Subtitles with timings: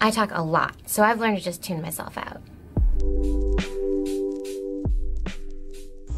[0.00, 2.40] I talk a lot, so I've learned to just tune myself out.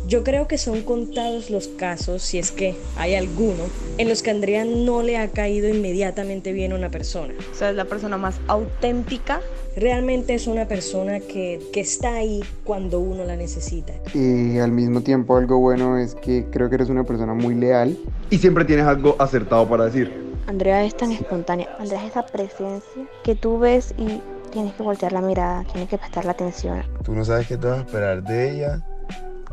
[0.08, 3.64] Yo creo que son contados los casos, si es que hay alguno,
[3.98, 7.34] en los que Andrea no le ha caído inmediatamente bien a una persona.
[7.52, 9.42] O sea, es la persona más auténtica.
[9.76, 13.92] Realmente es una persona que, que está ahí cuando uno la necesita.
[14.14, 17.98] Y al mismo tiempo algo bueno es que creo que eres una persona muy leal.
[18.30, 20.27] Y siempre tienes algo acertado para decir.
[20.48, 21.68] Andrea es tan espontánea.
[21.78, 25.98] Andrea es esa presencia que tú ves y tienes que voltear la mirada, tienes que
[25.98, 26.82] prestar la atención.
[27.04, 28.82] Tú no sabes qué te vas a esperar de ella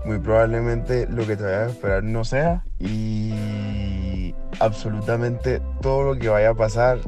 [0.05, 6.29] muy probablemente lo que te vayas a esperar no sea y absolutamente todo lo que
[6.29, 6.99] vaya a pasar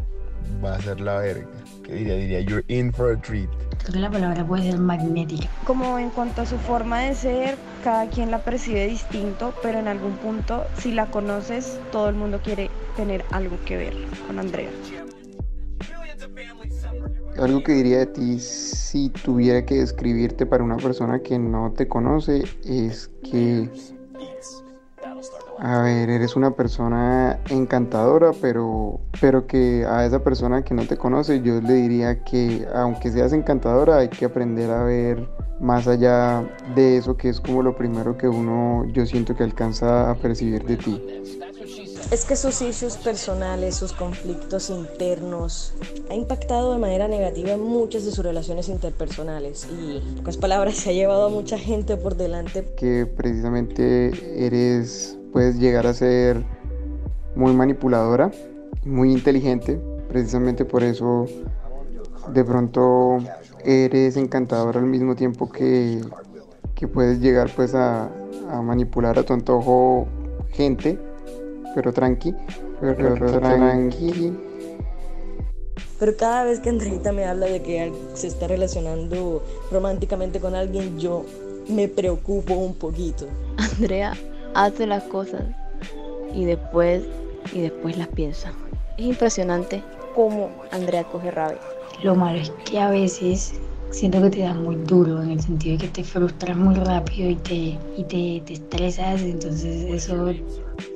[0.63, 1.47] va a ser la verga.
[1.85, 3.49] Que diría, diría, you're in for a treat.
[3.91, 5.47] Que la palabra puede ser magnética.
[5.63, 9.87] Como en cuanto a su forma de ser, cada quien la percibe distinto, pero en
[9.87, 13.93] algún punto, si la conoces, todo el mundo quiere tener algo que ver
[14.27, 14.69] con Andrea.
[17.39, 21.87] Algo que diría de ti si tuviera que describirte para una persona que no te
[21.87, 23.69] conoce es que,
[25.59, 30.97] a ver, eres una persona encantadora, pero, pero que a esa persona que no te
[30.97, 35.27] conoce yo le diría que aunque seas encantadora hay que aprender a ver
[35.59, 36.43] más allá
[36.75, 40.63] de eso que es como lo primero que uno yo siento que alcanza a percibir
[40.65, 41.03] de ti
[42.11, 45.73] es que sus issues personales, sus conflictos internos,
[46.09, 50.75] ha impactado de manera negativa en muchas de sus relaciones interpersonales y, en pocas palabras,
[50.75, 52.65] se ha llevado a mucha gente por delante.
[52.77, 56.43] Que precisamente eres, puedes llegar a ser
[57.35, 58.31] muy manipuladora,
[58.83, 59.79] muy inteligente,
[60.09, 61.27] precisamente por eso
[62.33, 63.19] de pronto
[63.63, 66.01] eres encantadora al mismo tiempo que,
[66.73, 68.09] que puedes llegar pues a,
[68.49, 70.07] a manipular a tu antojo
[70.53, 70.97] gente
[71.75, 72.33] pero tranqui,
[72.81, 74.33] pero, tranqui.
[75.99, 80.97] Pero cada vez que Andreita me habla de que se está relacionando románticamente con alguien,
[80.97, 81.25] yo
[81.69, 83.27] me preocupo un poquito.
[83.77, 84.15] Andrea
[84.53, 85.43] hace las cosas
[86.33, 87.03] y después
[87.53, 88.51] y después las piensa.
[88.97, 89.83] Es impresionante
[90.15, 91.59] cómo Andrea coge rabia.
[92.03, 95.77] Lo malo es que a veces siento que te da muy duro en el sentido
[95.77, 100.33] de que te frustras muy rápido y te, y te, te estresas, entonces eso...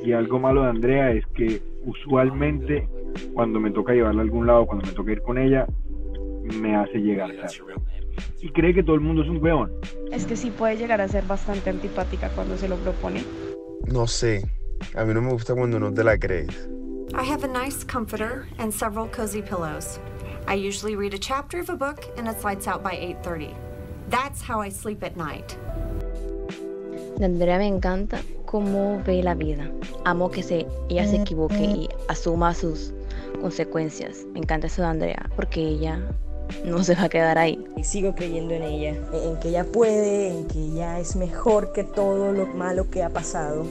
[0.04, 2.88] Y algo malo de Andrea es que usualmente
[3.34, 5.66] cuando me toca llevarla a algún lado, cuando me toca ir con ella,
[6.60, 7.58] me hace llegar tarde.
[8.42, 9.72] Y cree que todo el mundo es un weón.
[10.12, 13.24] Es que sí puede llegar a ser bastante antipática cuando se lo propone.
[13.88, 14.44] No sé,
[14.96, 16.70] a mí no me gusta cuando no te la crees.
[17.14, 20.00] I have a nice comforter and several cozy pillows.
[20.48, 23.54] I usually read a chapter of a book and it's lights out by 8:30.
[24.10, 25.58] That's how I sleep at night.
[27.18, 29.70] De Andrea me encanta cómo ve la vida.
[30.06, 32.94] Amo que se, ella se equivoque y asuma sus
[33.42, 34.26] consecuencias.
[34.34, 36.00] Me encanta eso de Andrea porque ella
[36.66, 37.64] no se va a quedar ahí.
[37.78, 41.84] Y sigo creyendo en ella, en que ella puede, en que ella es mejor que
[41.84, 43.66] todo lo malo que ha pasado.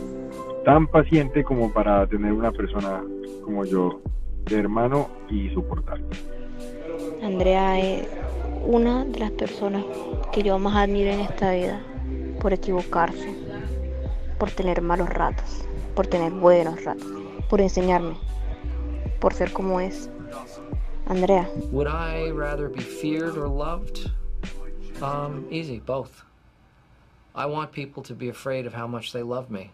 [0.64, 3.02] Tan paciente como para tener una persona
[3.42, 4.00] como yo,
[4.46, 6.00] de hermano y soportar.
[7.22, 8.06] Andrea es
[8.66, 9.84] una de las personas
[10.32, 11.80] que yo más admiro en esta vida
[12.40, 13.34] por equivocarse,
[14.38, 15.64] por tener malos ratos,
[15.94, 17.06] por tener buenos ratos,
[17.48, 18.14] por enseñarme,
[19.20, 20.10] por ser como es.
[21.10, 21.48] Andrea.
[21.72, 24.08] Would I rather be feared or loved?
[25.02, 26.22] Um, easy, both.
[27.34, 29.72] I want people to be afraid of how much they love me.